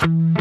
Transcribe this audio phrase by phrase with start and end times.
[0.00, 0.32] Welcome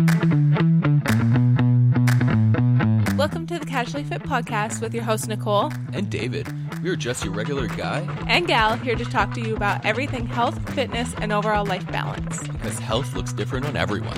[3.48, 6.48] to the Casually Fit Podcast with your host, Nicole And David,
[6.82, 10.26] we are just your regular guy and Gal, here to talk to you about everything
[10.28, 12.42] health, fitness, and overall life balance.
[12.48, 14.16] because health looks different on everyone.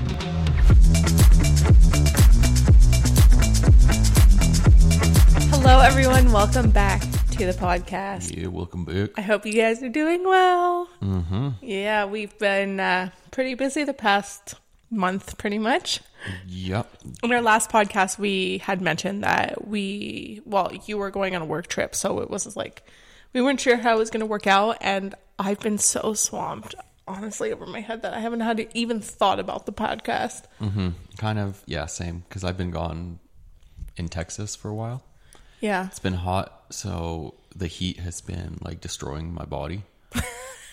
[5.50, 6.32] Hello, everyone.
[6.32, 8.36] Welcome back to the podcast.
[8.40, 9.10] Yeah, welcome back.
[9.18, 10.88] I hope you guys are doing well.
[11.02, 11.50] Mm-hmm.
[11.64, 14.56] Yeah, we've been uh, pretty busy the past
[14.92, 16.02] month, pretty much.
[16.48, 16.98] Yep.
[17.24, 21.46] In our last podcast, we had mentioned that we, well, you were going on a
[21.46, 22.84] work trip, so it was like
[23.34, 26.76] we weren't sure how it was going to work out, and I've been so swamped,
[27.08, 30.44] honestly, over my head that I haven't had even thought about the podcast.
[30.60, 30.90] Mm-hmm.
[31.18, 32.24] Kind of, yeah, same.
[32.28, 33.20] Because I've been gone
[33.98, 35.04] in Texas for a while.
[35.62, 39.84] Yeah, It's been hot, so the heat has been like destroying my body.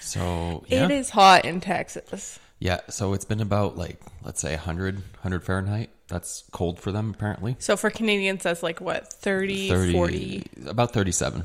[0.00, 2.38] So yeah, it is hot in Texas.
[2.58, 2.80] Yeah.
[2.88, 5.90] So it's been about like let's say 100, 100 Fahrenheit.
[6.08, 7.56] That's cold for them apparently.
[7.58, 11.44] So for Canadians, that's like what 30, 30, 40, about thirty-seven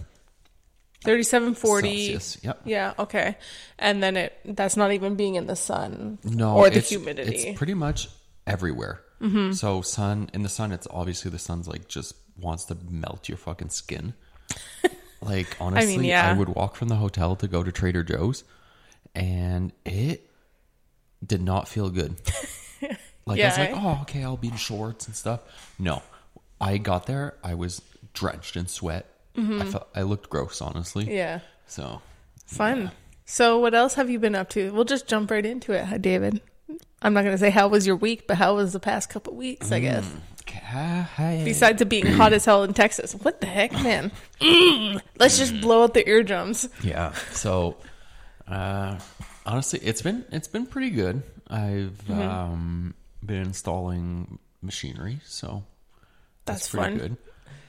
[1.03, 1.87] 37, 40.
[1.89, 2.37] Celsius.
[2.43, 2.61] Yep.
[2.65, 3.37] Yeah, okay.
[3.77, 7.35] And then it that's not even being in the sun No, or the it's- humidity.
[7.35, 8.07] It's pretty much
[8.47, 9.01] everywhere.
[9.21, 9.51] Mm-hmm.
[9.53, 13.37] So sun in the sun, it's obviously the sun's like just wants to melt your
[13.37, 14.13] fucking skin.
[15.21, 16.37] like honestly, I, yeah.
[16.37, 18.43] would walk from the hotel to go to Trader Joe's,
[19.15, 20.29] and it
[21.25, 22.15] did not feel good.
[23.25, 23.73] Like I was like, eh?
[23.77, 25.39] oh, okay, I'll be in shorts and stuff.
[25.79, 26.01] No,
[26.59, 29.05] I got there, I was drenched in sweat.
[29.37, 31.05] I felt I looked gross, honestly.
[31.05, 31.13] Mm-hmm.
[31.13, 31.39] yeah.
[31.65, 32.01] So
[32.45, 32.91] Fun.
[33.25, 34.71] So, what else have you been up to?
[34.73, 36.41] We'll just jump right into it, David.
[37.01, 39.35] I'm not going to say how was your week, but how was the past couple
[39.35, 40.05] weeks, I guess.
[40.05, 41.45] Mm.
[41.45, 43.13] Besides it being hot as hell in Texas.
[43.13, 44.11] What the heck, man?
[44.41, 45.01] Mm.
[45.19, 46.67] Let's just blow out the eardrums.
[46.83, 47.13] Yeah.
[47.31, 47.77] So,
[48.47, 48.99] uh,
[49.45, 51.23] honestly, it's been it's been pretty good.
[51.49, 52.21] I've Mm-hmm.
[52.21, 52.93] um,
[53.25, 55.63] been installing machinery, so
[56.45, 56.97] That's, pretty fun.
[56.97, 57.17] good.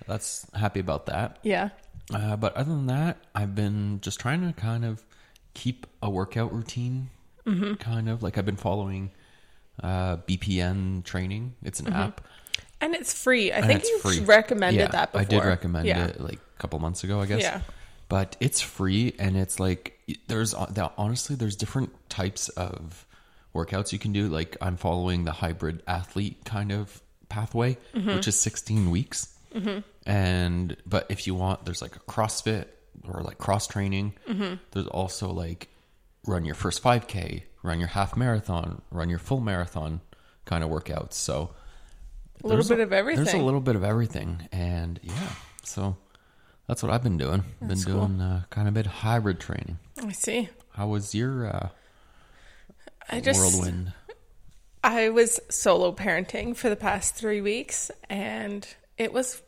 [0.07, 1.39] That's happy about that.
[1.43, 1.71] Yeah.
[2.13, 5.03] Uh, but other than that, I've been just trying to kind of
[5.55, 7.11] keep a workout routine.
[7.47, 7.75] Mm-hmm.
[7.75, 9.11] Kind of like I've been following
[9.83, 11.55] uh, BPN training.
[11.63, 12.21] It's an app.
[12.81, 13.51] And it's free.
[13.53, 14.21] I and think you free.
[14.21, 15.21] recommended Yeah, that before.
[15.23, 16.07] I did recommend Yeah.
[16.07, 17.41] it like a couple months ago, I guess.
[17.43, 17.61] Yeah.
[18.09, 19.94] But it's free, and it's like
[20.29, 23.07] there's uh, honestly there's different types of
[23.55, 24.29] workouts you can do.
[24.29, 28.15] Like I'm following the hybrid athlete kind of pathway, Mm-hmm.
[28.17, 29.29] which is 16 weeks.
[30.07, 32.67] And but if you want, there's like a CrossFit
[33.09, 34.15] or like cross training.
[34.29, 34.55] Mm-hmm.
[34.73, 35.69] There's also like
[36.27, 40.01] run your first 5K, run your half marathon, run your full marathon
[40.45, 41.15] kind of workouts.
[41.15, 41.51] So
[42.43, 43.25] A little bit of everything.
[43.25, 45.29] There's a little bit of everything, and yeah,
[45.63, 45.97] so
[46.67, 47.45] that's what I've been doing.
[47.61, 49.79] been doing uh, kind of a bit hybrid training.
[50.03, 50.49] I see.
[50.73, 51.69] How was your uh,
[53.09, 53.93] I just whirlwind?
[54.83, 58.67] I was solo parenting for the past three weeks, and
[58.99, 59.41] it was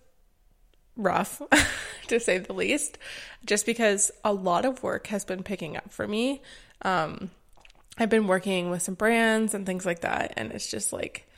[0.97, 1.43] rough,
[2.09, 2.99] to say the least,
[3.44, 6.43] just because a lot of work has been picking up for me.
[6.83, 7.31] Um,
[7.98, 11.28] I've been working with some brands and things like that, and it's just like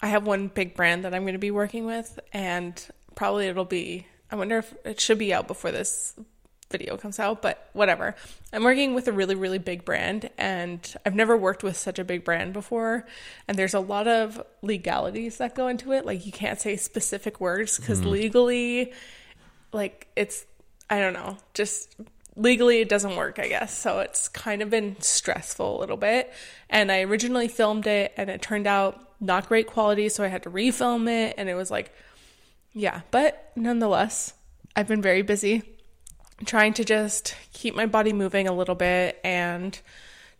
[0.00, 2.74] I have one big brand that I'm going to be working with, and
[3.14, 4.06] probably it'll be.
[4.30, 6.14] I wonder if it should be out before this
[6.70, 8.16] video comes out, but whatever.
[8.52, 12.04] I'm working with a really, really big brand, and I've never worked with such a
[12.04, 13.06] big brand before.
[13.46, 16.04] And there's a lot of legalities that go into it.
[16.04, 18.10] Like, you can't say specific words because mm-hmm.
[18.10, 18.92] legally,
[19.72, 20.44] like, it's,
[20.90, 21.94] I don't know, just
[22.34, 23.76] legally it doesn't work, I guess.
[23.76, 26.32] So it's kind of been stressful a little bit.
[26.68, 30.42] And I originally filmed it, and it turned out not great quality, so I had
[30.42, 31.92] to refilm it, and it was like,
[32.76, 34.34] yeah, but nonetheless,
[34.76, 35.62] I've been very busy
[36.44, 39.80] trying to just keep my body moving a little bit and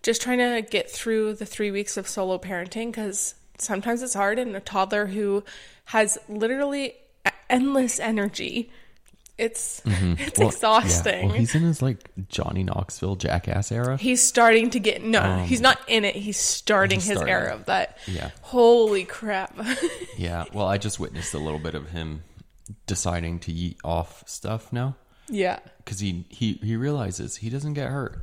[0.02, 4.38] just trying to get through the three weeks of solo parenting because sometimes it's hard
[4.38, 5.42] and a toddler who
[5.86, 6.94] has literally
[7.48, 8.70] endless energy
[9.38, 10.14] it's it's Mm-hmm.
[10.40, 11.26] Well, exhausting Yeah.
[11.26, 13.96] Well, he's in his like Johnny Knoxville jackass era.
[13.96, 17.34] he's starting to get no he's not in it he's starting Um, He's his starting.
[17.34, 18.30] era of that Yeah.
[18.42, 19.56] holy crap
[20.16, 20.44] Yeah.
[20.52, 22.22] Well, I just witnessed a little bit of him
[22.86, 24.96] deciding to eat off stuff now
[25.28, 28.18] yeah because he he he realizes he doesn't get hurt.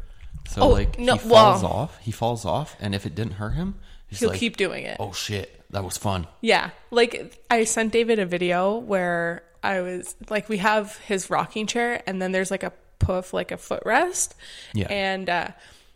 [0.47, 1.97] So Oh, like no, he falls well- off.
[1.99, 3.75] He falls off, and if it didn't hurt him,
[4.07, 6.71] he's he'll like, keep doing it "Oh shit, that was fun." Yeah.
[6.91, 12.03] Like I sent David a video where I was like we have his rocking chair
[12.05, 14.33] and then there's like a puff like a footrest.
[14.73, 14.87] Yeah.
[14.89, 15.47] And uh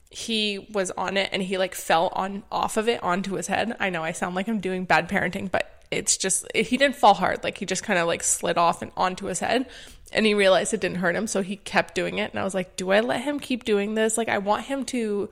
[0.10, 3.76] he was on it and he like fell on off of it onto his head.
[3.80, 7.14] I know I sound like I'm doing bad parenting, but it's just he didn't fall
[7.14, 7.44] hard.
[7.44, 9.68] Like he just kind of like slid off and onto his head.
[10.14, 12.32] And he realized it didn't hurt him, so he kept doing it.
[12.32, 14.18] And I was like, "Do I let him keep doing this?
[14.18, 15.30] Like I want him to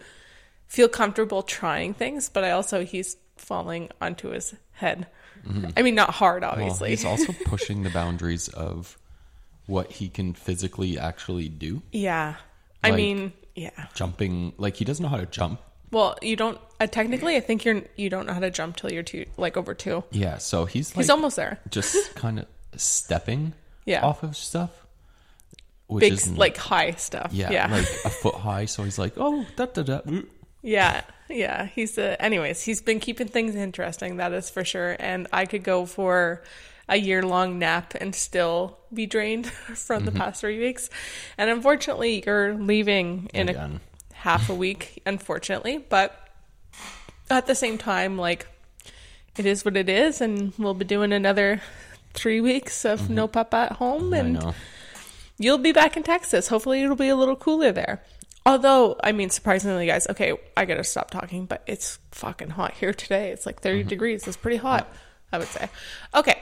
[0.67, 5.07] feel comfortable trying things, but I also he's falling onto his head.
[5.77, 6.56] I mean, not hard, Mm-hmm.
[6.59, 6.89] Well, obviously.
[6.92, 8.97] he's also pushing the boundaries of
[9.68, 11.81] what he can physically actually do.
[11.92, 12.36] yeah.
[12.83, 13.88] I mean, yeah.
[13.95, 15.59] Jumping, like he doesn't know how to jump.
[15.92, 17.36] Well, you don't uh, technically.
[17.36, 20.03] I think you're you don't know how to jump till you're two, like over two.
[20.12, 21.59] Yeah, so he's like He's almost there.
[21.71, 22.45] just kind of
[22.75, 23.53] stepping
[23.86, 24.06] Yeah.
[24.06, 24.69] off of stuff.
[25.88, 27.30] Which Big isn't- like high stuff.
[27.31, 27.71] yeah, Yeah.
[27.71, 28.65] like a foot high.
[28.65, 30.01] So he's like, oh, da da da.
[30.67, 31.65] Yeah, yeah.
[31.67, 32.63] He's uh, anyways.
[32.63, 34.17] He's been keeping things interesting.
[34.17, 34.95] That is for sure.
[35.00, 36.44] And I could go for
[36.89, 40.06] a year long nap and still be drained from Mm-hmm.
[40.06, 40.89] the past three weeks.
[41.38, 43.79] And unfortunately, you're leaving in a
[44.13, 45.01] half a week.
[45.06, 46.17] Unfortunately, but
[47.29, 48.47] at the same time, like
[49.38, 51.62] it is what it is, and we'll be doing another
[52.13, 54.13] three weeks of no papa at home, Mm-hmm.
[54.13, 54.56] I and know.
[55.38, 56.47] you'll be back in Texas.
[56.47, 58.01] Hopefully, it'll be a little cooler there.
[58.45, 62.94] Although, I mean, surprisingly, guys, okay, I gotta stop talking, but it's fucking hot here
[62.94, 63.31] today.
[63.31, 64.27] It's like 30 degrees.
[64.27, 64.88] It's pretty hot,
[65.31, 65.68] I would say.
[66.13, 66.39] Okay.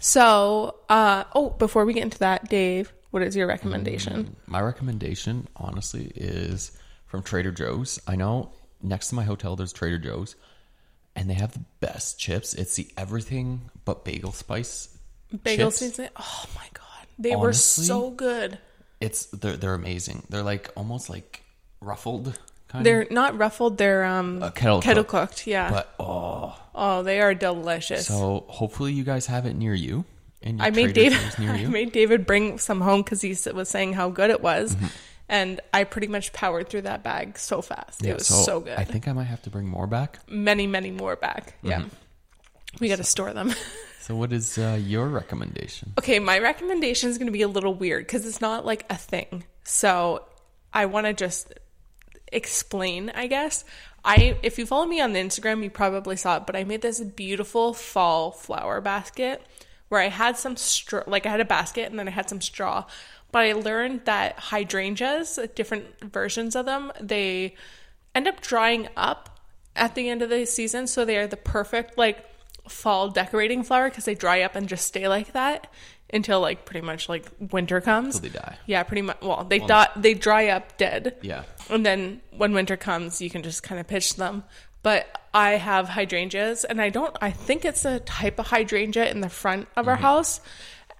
[0.00, 4.36] So, uh, oh, before we get into that, Dave, what is your recommendation?
[4.46, 6.70] My recommendation, honestly, is
[7.06, 7.98] from Trader Joe's.
[8.06, 8.52] I know
[8.82, 10.36] next to my hotel there's Trader Joe's,
[11.16, 12.54] and they have the best chips.
[12.54, 14.96] It's the everything but bagel spice
[15.42, 15.78] Bagel chips.
[15.78, 16.08] season.
[16.16, 18.58] Oh my god, they were so good.
[19.00, 20.24] It's they're they're amazing.
[20.28, 21.42] They're like almost like
[21.80, 22.38] ruffled
[22.68, 23.78] kind They're not ruffled.
[23.78, 25.30] They're um Uh, kettle kettle cooked.
[25.32, 25.46] cooked.
[25.46, 25.70] Yeah.
[25.70, 28.06] but oh, oh, they are delicious.
[28.06, 30.04] so hopefully you guys have it near you.
[30.42, 31.18] And I made David.
[31.38, 34.76] I made David bring some home because he was saying how good it was,
[35.28, 38.04] and I pretty much powered through that bag so fast.
[38.04, 38.78] it was so, good.
[38.78, 40.20] I think I might have to bring more back.
[40.28, 41.54] many, many more back.
[41.62, 41.84] Yeah,
[42.78, 43.52] we got to store them.
[44.06, 45.92] So what is uh, your recommendation?
[45.98, 48.96] okay, my recommendation is going to be a little weird because it's not like a
[48.96, 49.42] thing.
[49.64, 50.24] So
[50.72, 51.52] I want to just
[52.30, 53.64] explain, I guess.
[54.04, 56.82] I if you follow me on the Instagram, you probably saw it, but I made
[56.82, 59.42] this beautiful fall flower basket
[59.88, 62.40] where I had some straw, like I had a basket and then I had some
[62.40, 62.84] straw.
[63.32, 67.56] But I learned that hydrangeas, different versions of them, they
[68.14, 69.40] end up drying up
[69.74, 72.24] at the end of the season, so they are the perfect like
[72.68, 75.72] fall decorating flower because they dry up and just stay like that
[76.12, 78.20] until like pretty much like winter comes.
[78.20, 78.58] Till they die.
[78.66, 79.20] Yeah, pretty much.
[79.20, 81.16] Well, they die, they dry up dead.
[81.22, 81.44] Yeah.
[81.68, 84.44] And then when winter comes, you can just kind of pitch them.
[84.82, 87.16] But I have hydrangeas, and I don't.
[87.20, 90.02] I think it's a type of hydrangea in the front of our mm-hmm.
[90.04, 90.40] house,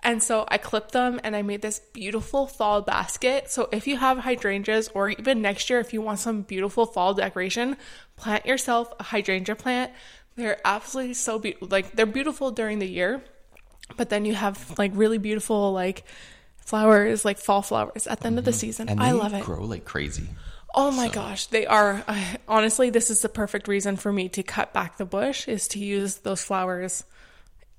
[0.02, 3.48] and so I clipped them, and I made this beautiful fall basket.
[3.48, 7.14] So if you have hydrangeas, or even next year, if you want some beautiful fall
[7.14, 7.76] decoration,
[8.16, 9.92] plant yourself a hydrangea plant.
[10.36, 11.68] They're absolutely so beautiful.
[11.68, 13.22] Like they're beautiful during the year,
[13.96, 16.04] but then you have like really beautiful like
[16.58, 18.58] flowers, like fall flowers at the end of the mm-hmm.
[18.58, 18.88] season.
[18.88, 19.44] And I love it.
[19.44, 20.28] grow like crazy.
[20.74, 22.04] Oh my gosh, they are.
[22.06, 25.68] I, honestly, this is the perfect reason for me to cut back the bush is
[25.68, 27.04] to use those flowers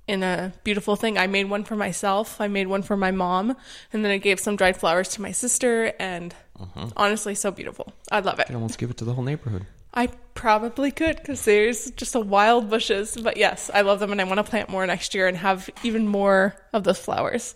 [0.08, 1.18] in a beautiful thing.
[1.18, 2.42] I made one for myself.
[2.42, 3.56] I made one for my mom,
[3.94, 5.94] and then I gave some dried flowers to my sister.
[6.00, 6.88] And mm-hmm.
[6.98, 7.94] honestly, so beautiful.
[8.12, 8.50] I love it.
[8.50, 9.68] You almost give it to the whole neighborhood.
[9.98, 13.18] I probably could because there's just a wild bushes.
[13.20, 15.72] But yes, I love them, and I want to plant more next year and have
[15.82, 17.56] even more of those flowers.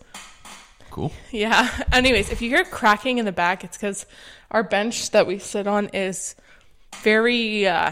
[0.90, 1.12] Cool.
[1.30, 1.70] Yeah.
[1.92, 4.08] Anyways, if you hear cracking in the back, it's because
[4.50, 6.36] our bench that we sit on is
[7.04, 7.92] very uh,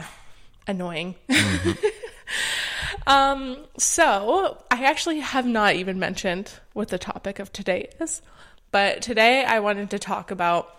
[0.65, 1.13] annoying.
[3.05, 8.23] um, so I actually have not even mentioned what the topic of today is,
[8.71, 10.75] but today I wanted to talk about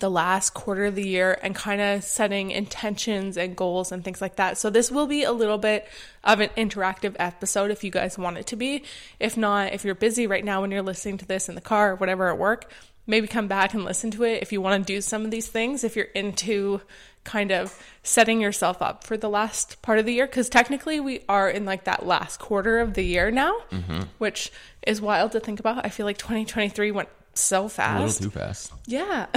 [0.00, 4.20] the last quarter of the year and kind of setting intentions and goals and things
[4.20, 4.58] like that.
[4.58, 5.86] So this will be a little bit
[6.24, 8.84] of an interactive episode if you guys want it to be.
[9.18, 11.92] If not, if you're busy right now when you're listening to this in the car
[11.92, 12.70] or whatever at work,
[13.06, 15.48] maybe come back and listen to it if you want to do some of these
[15.48, 16.80] things if you're into
[17.24, 21.20] kind of setting yourself up for the last part of the year because technically we
[21.28, 24.02] are in like that last quarter of the year now mm-hmm.
[24.18, 24.52] which
[24.86, 28.20] is wild to think about i feel like 2023 went so fast.
[28.20, 28.72] A little too fast.
[28.86, 29.26] yeah.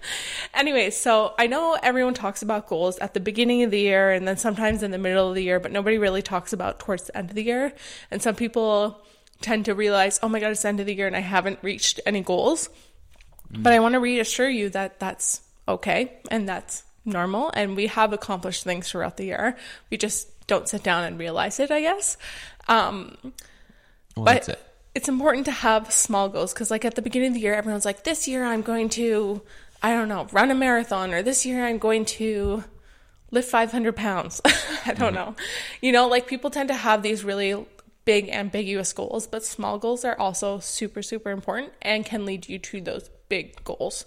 [0.54, 4.26] anyway, so I know everyone talks about goals at the beginning of the year and
[4.26, 7.16] then sometimes in the middle of the year, but nobody really talks about towards the
[7.16, 7.72] end of the year.
[8.10, 9.02] And some people
[9.40, 11.58] tend to realize, oh my God, it's the end of the year and I haven't
[11.62, 12.68] reached any goals.
[13.50, 17.50] But I want to reassure you that that's okay and that's normal.
[17.54, 19.56] And we have accomplished things throughout the year.
[19.90, 22.16] We just don't sit down and realize it, I guess.
[22.68, 23.16] Um,
[24.16, 24.58] Well, but it.
[24.94, 27.84] it's important to have small goals because like at the beginning of the year everyone's
[27.84, 29.40] like this year i'm going to
[29.82, 32.64] i don't know run a marathon or this year i'm going to
[33.30, 34.40] lift 500 pounds.
[34.44, 35.14] I don't mm-hmm.
[35.14, 35.36] know.
[35.80, 37.66] You know like people tend to have these really
[38.04, 42.58] big ambiguous goals but small goals are also super super important and can lead you
[42.58, 44.04] to those big goals.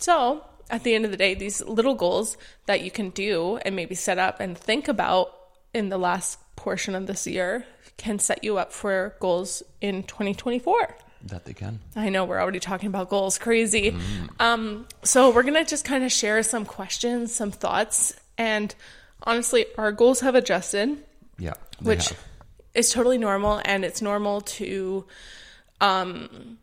[0.00, 3.74] So at the end of the day these little goals that you can do and
[3.74, 5.34] maybe set up and think about
[5.72, 7.64] in the last portion of this year
[7.96, 10.96] can set you up for goals in 2024.
[11.26, 11.78] That they can.
[11.94, 13.96] I know we're already talking about goals, crazy.
[14.40, 18.74] Um, so we're gonna just kind of share some questions, some thoughts, and
[19.22, 20.98] honestly, our goals have adjusted,
[21.38, 21.54] Yeah.
[21.80, 22.18] which have.
[22.74, 25.04] is totally normal, and it's normal to
[25.80, 26.58] um,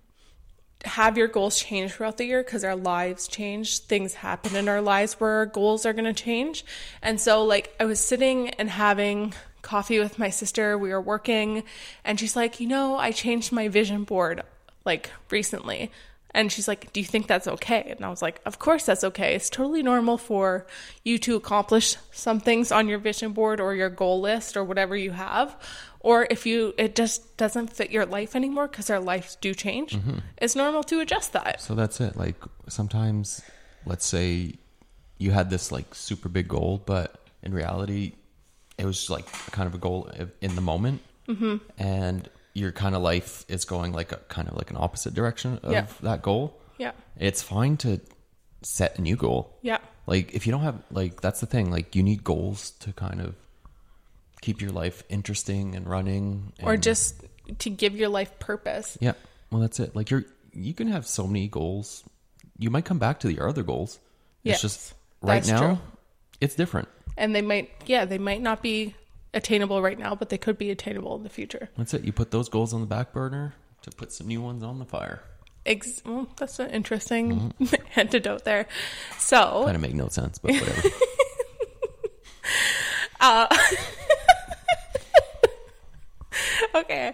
[0.85, 3.79] have your goals change throughout the year because our lives change.
[3.79, 6.65] Things happen in our lives where our goals are gonna change,
[7.01, 9.33] and so like I was sitting and having
[9.69, 10.77] coffee with my sister.
[10.77, 11.63] We were working,
[12.03, 14.41] and she's like, you know, I changed my vision board
[14.83, 15.91] like recently.
[16.31, 17.93] And she's like, Do you think that's okay?
[17.95, 19.35] And I was like, Of course that's okay.
[19.35, 20.65] It's totally normal for
[21.03, 24.95] you to accomplish some things on your vision board or your goal list or whatever
[24.95, 25.55] you have.
[25.99, 29.93] Or if you it just doesn't fit your life anymore because our lives do change,
[29.93, 30.19] mm-hmm.
[30.37, 31.61] it's normal to adjust that.
[31.61, 32.15] So that's it.
[32.15, 33.41] Like sometimes,
[33.85, 34.53] let's say
[35.17, 38.13] you had this like super big goal, but in reality,
[38.79, 40.09] it was like kind of a goal
[40.41, 41.57] in the moment, mm-hmm.
[41.77, 45.59] and your kind of life is going like a kind of like an opposite direction
[45.63, 45.85] of Yeah.
[46.01, 46.59] that goal.
[46.77, 46.91] Yeah.
[47.17, 47.99] It's fine to
[48.63, 49.55] set a new goal.
[49.61, 49.77] Yeah.
[50.07, 51.69] Like if you don't have like that's the thing.
[51.71, 53.35] Like you need goals to kind of
[54.41, 57.23] keep your life interesting and running, Or just
[57.59, 58.97] to give your life purpose.
[59.01, 59.13] yeah.
[59.51, 59.95] Well, that's it.
[59.95, 62.03] Like you're you can have so many goals.
[62.57, 63.99] You might come back to your other goals.
[64.43, 65.77] Yes, it's just right now true.
[66.41, 66.87] it's different.
[67.19, 68.95] And they might yeah, they might not be
[69.33, 71.69] attainable right now, but they could be attainable in the future.
[71.77, 72.03] That's it.
[72.03, 74.85] You put those goals on the back burner to put some new ones on the
[74.85, 75.21] fire.
[75.65, 77.75] Ex- well, that's an interesting Mm-hmm.
[77.99, 78.65] antidote there.
[79.19, 80.89] So, Kind of make no sense, but whatever.
[86.75, 87.13] okay.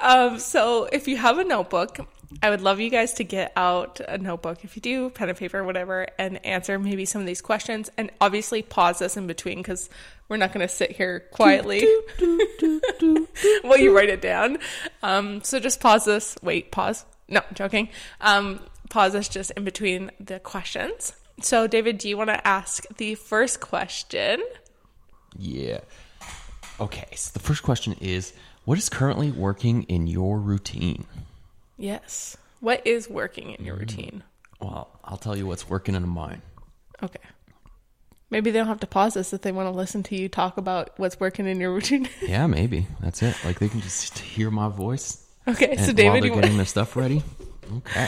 [0.00, 1.98] Um, so if you have a notebook,
[2.42, 5.38] I would love you guys to get out a notebook if you do, pen and
[5.38, 7.88] paper, whatever, and answer maybe some of these questions.
[7.96, 9.88] And obviously pause this in between because
[10.28, 11.86] we're not going to sit here quietly
[13.62, 14.58] while you write it down.
[15.02, 16.36] Um, so just pause this.
[16.42, 17.04] Wait, pause.
[17.28, 17.88] No, I'm joking.
[18.20, 21.14] Um, pause this just in between the questions.
[21.40, 24.42] So, David, do you want to ask the first question?
[25.38, 25.80] yeah.
[26.80, 27.08] Okay.
[27.14, 28.32] So the first question is
[28.64, 31.06] what is currently working in your routine?
[31.76, 32.36] Yes.
[32.60, 34.22] What is working in your routine?
[34.60, 34.66] Mm.
[34.66, 36.42] Well, I'll tell you what's working in mine.
[37.02, 37.18] Okay.
[38.30, 40.56] Maybe they don't have to pause this if they want to listen to you talk
[40.56, 42.08] about what's working in your routine.
[42.22, 42.86] Yeah, maybe.
[43.00, 43.36] That's it.
[43.44, 46.56] Like they can just hear my voice okay, so David, while you they're want- getting
[46.56, 47.22] their stuff ready.
[47.78, 48.06] Okay.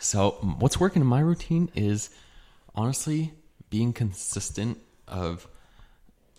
[0.00, 2.10] So what's working in my routine is
[2.74, 3.32] honestly
[3.70, 5.46] being consistent of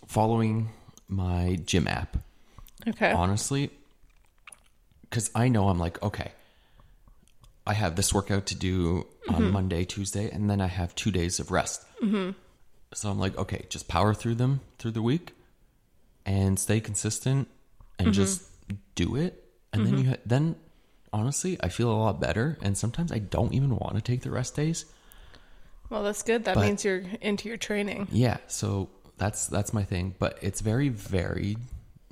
[0.06, 0.68] following
[1.08, 2.16] my gym app.
[2.86, 3.70] okay, Honestly,
[5.02, 6.30] because I know I'm like, okay,
[7.66, 9.52] I have this workout to do on mm-hmm.
[9.52, 11.84] Monday, Tuesday, and then I have two days of rest.
[12.02, 12.30] Mm-hmm.
[12.94, 15.32] So I'm like, okay, just power through them through the week
[16.24, 17.48] and stay consistent
[17.98, 18.12] and mm-hmm.
[18.12, 18.44] just
[18.94, 19.44] do it.
[19.72, 20.04] And then mm-hmm.
[20.04, 20.56] you ha- then
[21.12, 22.56] honestly, I feel a lot better.
[22.62, 24.84] And sometimes I don't even want to take the rest days.
[25.90, 26.44] well, that's good.
[26.44, 28.08] That but- means you're into your training.
[28.12, 31.58] Yeah, so that's that's my thing, but it's very varied.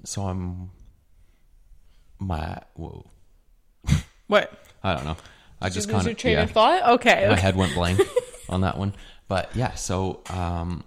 [0.04, 0.70] So I'm
[2.18, 3.06] my whoa,
[4.26, 4.52] What?
[4.82, 5.16] I don't know.
[5.64, 6.88] I Did just kind of train yeah, of thought?
[6.96, 7.26] Okay.
[7.28, 8.00] my head went blank
[8.48, 8.94] on that one.
[9.28, 10.84] But yeah, so um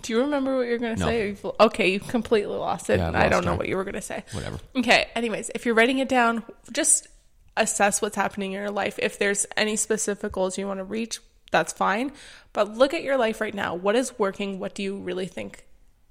[0.00, 1.06] Do you remember what you're going to No.
[1.06, 1.36] say?
[1.58, 2.98] Okay, you completely lost it.
[2.98, 4.24] Yeah, I've I don't know what you were going to say.
[4.32, 4.58] whatever.
[4.76, 5.08] Okay.
[5.16, 7.08] Anyways, if you're writing it down, just
[7.56, 8.98] assess what's happening in your life.
[9.02, 11.18] If there's any specific goals you want to reach,
[11.50, 12.12] that's fine.
[12.52, 13.74] But look at your life right now.
[13.74, 14.60] What is working?
[14.60, 15.64] What do you really think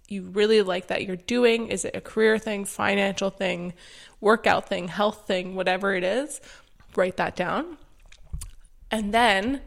[0.10, 1.68] you really like that you're doing?
[1.70, 3.74] Is it a career thing, financial thing,
[4.20, 6.42] workout thing, health thing, whatever it is?
[6.98, 7.78] Write that down.
[8.92, 9.62] And then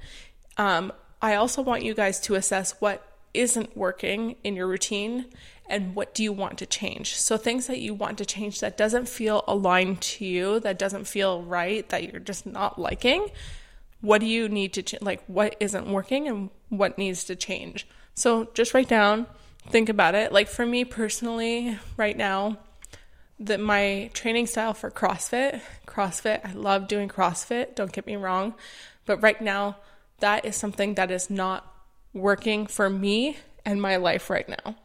[0.58, 5.26] um, I also want you guys to assess what isn't working in your routine
[5.68, 7.14] and what do you want to change.
[7.14, 11.06] So things that you want to change that doesn't feel aligned to you, that doesn't
[11.06, 13.28] feel right, that you're just not liking.
[14.00, 15.22] What do you need to ch- like?
[15.26, 17.86] What isn't working and what needs to change?
[18.14, 19.26] So just write down,
[19.68, 20.32] think about it.
[20.32, 22.58] Like for me personally, right now,
[23.40, 28.54] that my training style for CrossFit, CrossFit, I love doing CrossFit, don't get me wrong,
[29.06, 29.76] but right now
[30.20, 31.66] that is something that is not
[32.12, 34.76] working for me and my life right now.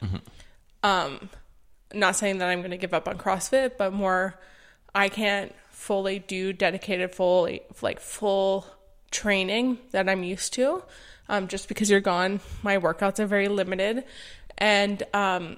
[0.84, 1.30] Um
[1.94, 4.36] not saying that I'm going to give up on CrossFit, but more
[4.94, 8.66] I can't fully do dedicated fully like full
[9.12, 10.84] training that I'm used to.
[11.28, 14.04] Um, just because you're gone, my workouts are very limited,
[14.60, 15.58] and um,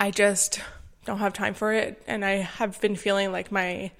[0.00, 0.60] I just
[1.04, 2.02] don't have time for it.
[2.06, 3.90] And I have been feeling like my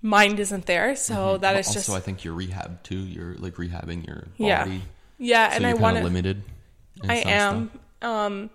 [0.00, 0.96] mind isn't there.
[0.96, 2.98] So that is also, just Also, I think you're rehab too.
[2.98, 4.82] You're like rehabbing your body.
[5.18, 5.50] yeah.
[5.50, 6.04] So and you're I want to.
[6.04, 6.42] limited.
[7.08, 7.70] I am.
[8.00, 8.50] Um,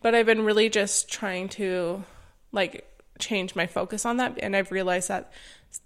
[0.00, 2.04] but I've been really just trying to
[2.50, 5.32] like change my focus on that and I've realized that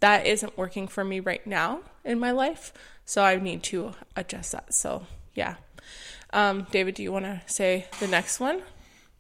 [0.00, 2.72] that isn't working for me right now in my life.
[3.04, 4.74] So I need to adjust that.
[4.74, 5.56] So, yeah.
[6.32, 8.62] Um, David, do you want to say the next one?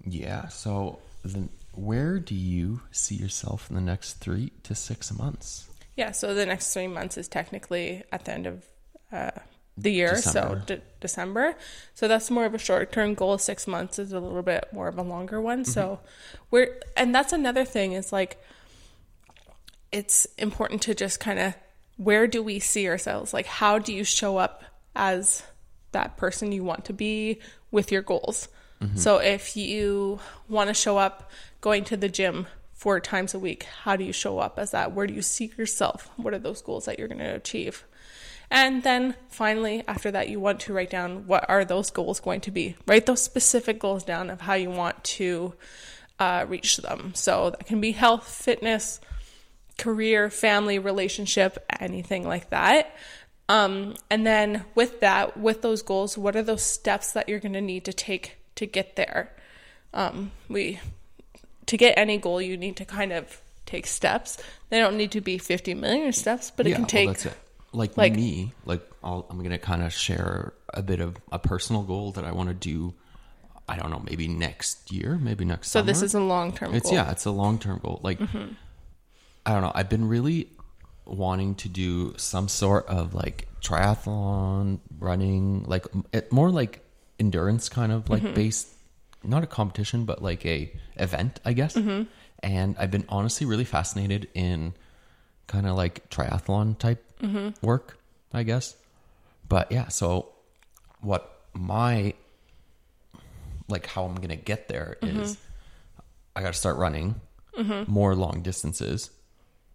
[0.04, 0.48] Yeah.
[0.48, 0.98] So,
[1.32, 5.68] the, where do you see yourself in the next three to six months?
[5.96, 6.12] Yeah.
[6.12, 8.64] So the next three months is technically at the end of
[9.12, 9.30] uh,
[9.76, 10.64] the year, December.
[10.66, 11.54] so de- December.
[11.94, 13.38] So that's more of a short term goal.
[13.38, 15.64] Six months is a little bit more of a longer one.
[15.64, 16.00] So
[16.50, 18.42] we're, and that's another thing is like,
[19.92, 21.54] it's important to just kind of
[21.96, 23.32] where do we see ourselves?
[23.32, 24.62] Like, how do you show up
[24.94, 25.42] as
[25.92, 27.40] that person you want to be
[27.70, 28.48] with your goals?
[28.94, 31.30] So, if you want to show up
[31.60, 34.92] going to the gym four times a week, how do you show up as that?
[34.92, 36.10] Where do you see yourself?
[36.16, 37.84] What are those goals that you're going to achieve?
[38.50, 42.42] And then finally, after that, you want to write down what are those goals going
[42.42, 42.76] to be.
[42.86, 45.54] Write those specific goals down of how you want to
[46.18, 47.12] uh, reach them.
[47.14, 49.00] So that can be health, fitness,
[49.78, 52.96] career, family, relationship, anything like that.
[53.48, 57.52] Um, and then with that, with those goals, what are those steps that you're going
[57.52, 59.32] to need to take to get there?
[59.94, 60.78] Um, we
[61.66, 64.38] to get any goal, you need to kind of take steps.
[64.68, 67.08] They don't need to be 50 million steps, but it can well, take.
[67.08, 67.34] that's it.
[67.72, 71.82] Like, like- me, like I'll, I'm gonna kind of share a bit of a personal
[71.82, 72.94] goal that I want to do.
[73.68, 75.70] I don't know, maybe next year, maybe next.
[75.70, 76.06] so this summer.
[76.06, 76.94] is a long term It's goal.
[76.94, 77.98] yeah, it's a long term goal.
[78.02, 79.72] Like I don't know.
[79.74, 80.50] I've been really
[81.04, 86.85] wanting to do some sort of like triathlon, running, like it, more like
[87.18, 88.34] endurance kind of like mm-hmm.
[88.34, 88.68] based,
[89.22, 91.74] not a competition, but like a event, I guess.
[91.74, 92.04] Mm-hmm.
[92.42, 94.74] And I've been honestly really fascinated in
[95.46, 97.50] kind of like triathlon type mm-hmm.
[97.64, 97.98] work,
[98.32, 98.76] I guess.
[99.48, 100.32] But yeah, so
[101.00, 102.14] what my
[103.68, 105.38] like how I'm gonna get there is
[106.36, 107.20] I got to start running
[107.86, 109.10] more long distances.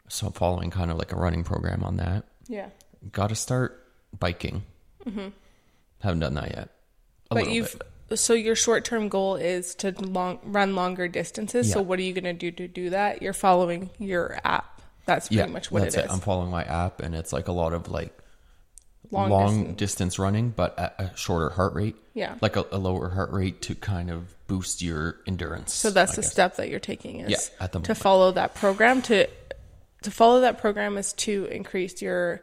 [0.07, 2.25] So I'm following kind of like a running program on that.
[2.47, 2.67] Yeah.
[3.11, 3.83] Got to start
[4.17, 4.63] biking.
[5.99, 6.69] Haven't done that yet.
[7.35, 8.19] But you've bit.
[8.19, 11.71] so your short term goal is to long, run longer distances.
[11.71, 13.21] So what are you going to do to do that?
[13.21, 14.81] You're following your app.
[15.05, 16.11] That's pretty yeah, much what that's it is.
[16.11, 18.15] I'm following my app, and it's like a lot of like
[19.09, 19.77] Long long, distance.
[19.77, 20.19] distance.
[20.19, 21.95] running, but at a shorter heart rate.
[22.13, 22.35] Yeah.
[22.41, 25.73] like a, a lower heart rate to kind of boost your endurance.
[25.73, 26.31] So that's I the guess.
[26.31, 27.97] step that you're taking is Yeah, at the to moment.
[27.97, 29.27] follow that program to
[30.03, 32.41] to follow that program is to increase your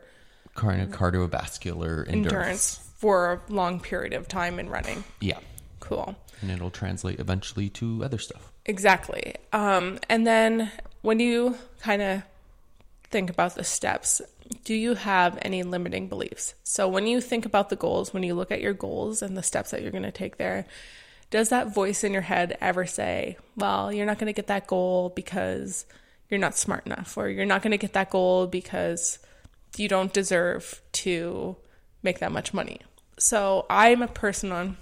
[0.54, 2.10] kind of cardiovascular endurance.
[2.10, 5.02] endurance for a long period of time in running.
[5.20, 5.38] Yeah,
[5.80, 6.14] Cool.
[6.42, 8.52] and it'll translate eventually to other stuff.
[8.66, 9.34] Exactly.
[9.52, 10.70] Um, and then
[11.02, 12.22] when you kind of
[13.10, 14.20] think about the steps,
[14.64, 16.54] do you have any limiting beliefs?
[16.64, 19.42] So when you think about the goals, when you look at your goals and the
[19.42, 20.66] steps that you're going to take there,
[21.30, 24.66] does that voice in your head ever say, well, you're not going to get that
[24.66, 25.86] goal because
[26.30, 29.18] you're not smart enough, or you're not going to get that goal because
[29.76, 31.56] you don't deserve to
[32.02, 32.80] make that much money?
[33.18, 34.76] So I'm a person on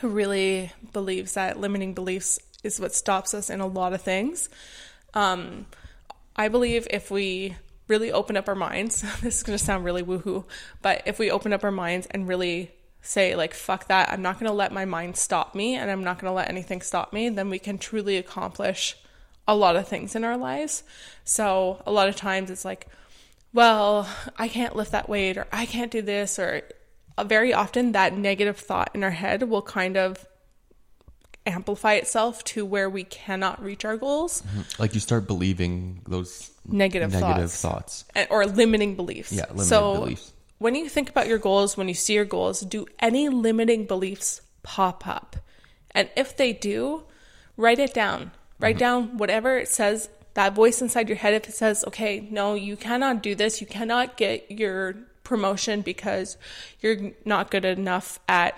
[0.00, 4.48] who really believes that limiting beliefs is what stops us in a lot of things.
[5.14, 5.66] Um,
[6.34, 7.56] I believe if we
[7.88, 10.44] really open up our minds, this is going to sound really woohoo,
[10.82, 14.38] but if we open up our minds and really say, like, fuck that, I'm not
[14.38, 17.12] going to let my mind stop me and I'm not going to let anything stop
[17.12, 18.96] me, then we can truly accomplish
[19.46, 20.82] a lot of things in our lives.
[21.24, 22.88] So a lot of times it's like,
[23.56, 26.62] well, I can't lift that weight or I can't do this or
[27.18, 30.26] uh, very often that negative thought in our head will kind of
[31.46, 34.42] amplify itself to where we cannot reach our goals
[34.78, 38.02] Like you start believing those Negative negative thoughts.
[38.12, 38.28] thoughts.
[38.30, 39.32] or limiting beliefs.
[39.32, 40.32] Yeah, limiting so beliefs.
[40.58, 44.40] when you think about your goals, when you see your goals, do any limiting beliefs
[44.64, 45.36] pop up?
[45.92, 47.04] And if they do,
[47.56, 48.32] write it down.
[48.58, 48.78] Write Mm-hmm.
[48.80, 51.34] down whatever it says, that voice inside your head.
[51.34, 54.94] If it says, okay, no, you cannot do this, you cannot get your
[55.24, 56.36] promotion because
[56.80, 58.54] you're not good enough at,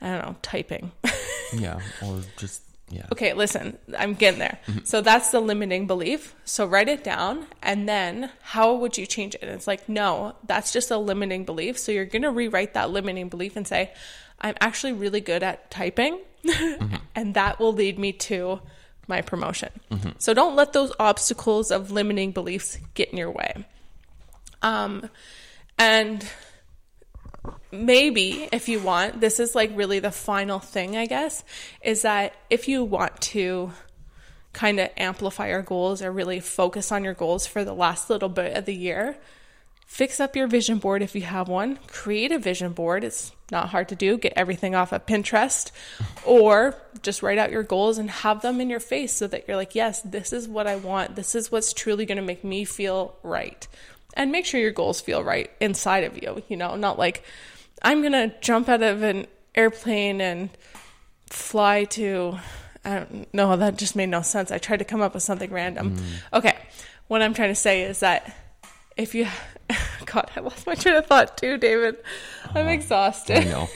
[0.00, 0.92] I don't know, typing.
[1.54, 3.04] Yeah, or just yeah.
[3.12, 4.58] Okay, listen, I'm getting there.
[4.66, 4.84] Mm-hmm.
[4.84, 6.34] So that's the limiting belief.
[6.46, 9.42] So write it down, and then how would you change it?
[9.42, 11.78] And it's like, no, that's just a limiting belief.
[11.78, 13.92] So you're going to rewrite that limiting belief and say,
[14.40, 16.96] I'm actually really good at typing, mm-hmm.
[17.14, 18.60] and that will lead me to
[19.08, 19.70] my promotion.
[20.18, 23.66] So don't let those obstacles of limiting beliefs get in your way.
[24.62, 25.08] Um,
[25.78, 26.24] and
[27.72, 31.42] maybe if you want this is like really the final thing i guess
[31.82, 33.72] is that if you want to
[34.52, 38.28] kind of amplify your goals or really focus on your goals for the last little
[38.28, 39.16] bit of the year
[39.92, 41.78] fix up your vision board if you have one.
[41.86, 43.04] Create a vision board.
[43.04, 44.16] It's not hard to do.
[44.16, 45.70] Get everything off of Pinterest
[46.24, 49.58] or just write out your goals and have them in your face so that you're
[49.58, 51.14] like, yes, this is what I want.
[51.14, 53.68] This is what's truly going to make me feel right.
[54.14, 57.22] And make sure your goals feel right inside of you, you know, not like
[57.82, 60.48] I'm going to jump out of an airplane and
[61.26, 62.38] fly to
[62.82, 64.50] I don't know, that just made no sense.
[64.50, 65.98] I tried to come up with something random.
[65.98, 66.04] Mm.
[66.38, 66.56] Okay.
[67.08, 68.34] What I'm trying to say is that
[68.96, 69.26] if you
[70.12, 71.96] God, I lost my train of thought too, David.
[72.54, 73.38] I'm I exhausted.
[73.38, 73.68] I know,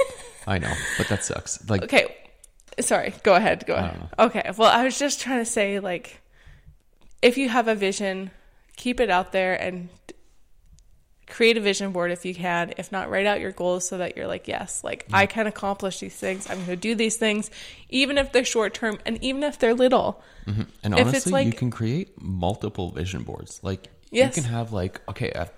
[0.47, 1.69] I know, but that sucks.
[1.69, 2.15] Like, Okay.
[2.79, 3.65] Sorry, go ahead.
[3.67, 4.09] Go ahead.
[4.19, 4.51] Okay.
[4.57, 6.21] Well, I was just trying to say like
[7.23, 8.31] if you have a vision,
[8.77, 9.89] keep it out there and
[11.27, 12.75] create a vision board if you can.
[12.77, 15.31] If not, write out your goals so that you're like, yes, like I mm.
[15.31, 16.49] can accomplish these things.
[16.49, 17.51] I'm going to do these things
[17.89, 20.23] even if they're short term and even if they're little.
[20.47, 20.63] Mm-hmm.
[20.85, 23.59] and if honestly, like- you can create multiple vision boards.
[23.63, 24.37] Like, Yes.
[24.37, 25.51] you can have like, okay, a,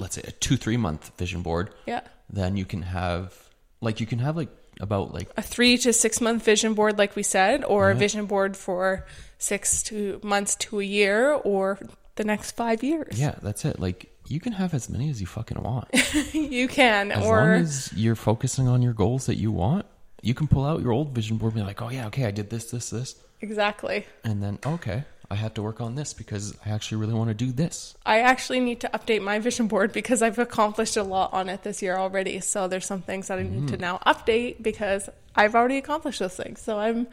[0.00, 1.70] let's say a two three month vision board.
[1.86, 2.00] Yeah.
[2.28, 3.34] Then you can have
[3.80, 4.48] like you can have like
[4.80, 7.98] about like A 3 to 6 month vision board like we said or a uh-huh.
[7.98, 9.06] vision board for
[9.38, 11.78] 6 to months to a year or
[12.16, 13.18] the next 5 years.
[13.20, 13.78] yeah, that's it.
[13.78, 15.88] Like you can have as many as you fucking want.
[16.32, 19.86] you can As or long as you're focusing on your goals that you want,
[20.22, 22.30] you can pull out your old vision board and be like, oh yeah, okay, I
[22.30, 24.06] did this, this, this, exactly.
[24.24, 27.34] and then okay, I have to work on this because I actually really want to
[27.34, 27.94] do this.
[28.04, 31.62] I actually need to update my vision board because I've accomplished a lot on it
[31.62, 32.40] this year already.
[32.40, 33.66] So there's some things that I need Mm-hmm.
[33.68, 36.60] to now update because I've already accomplished those things.
[36.60, 37.06] So I'm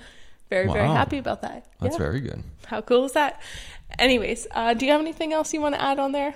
[0.50, 1.68] very, very happy about that.
[1.80, 2.00] That's Yeah.
[2.00, 2.44] very good.
[2.66, 3.40] How cool is that?
[4.00, 6.34] Anyways, uh, do you have anything else you want to add on there?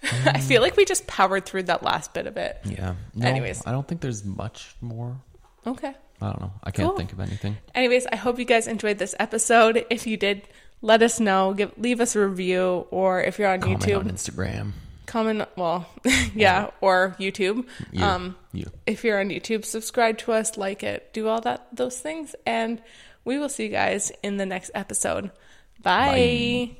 [0.02, 2.60] I feel like we just powered through that last bit of it.
[2.64, 2.94] Yeah.
[3.14, 3.66] No, Anyways.
[3.66, 5.16] I don't think there's much more.
[5.66, 5.94] Okay.
[6.20, 6.52] I don't know.
[6.64, 6.96] I can't Cool.
[6.98, 7.56] think of anything.
[7.74, 9.84] Anyways, I hope you guys enjoyed this episode.
[9.90, 10.42] If you did,
[10.82, 11.54] let us know.
[11.54, 14.72] Give leave us a review, or if you're on Comment YouTube, on Instagram.
[15.06, 15.48] comment.
[15.56, 15.86] Well,
[16.34, 17.66] yeah, or YouTube.
[17.92, 18.66] You, Um, you.
[18.86, 22.82] if you're on YouTube, subscribe to us, like it, do all that those things, and
[23.24, 25.30] we will see you guys in the next episode.
[25.82, 26.68] Bye.
[26.70, 26.76] Bye.